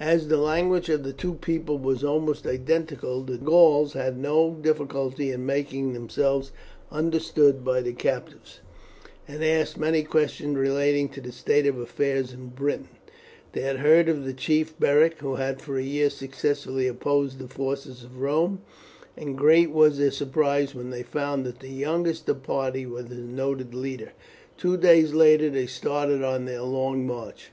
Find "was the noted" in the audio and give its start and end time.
22.84-23.74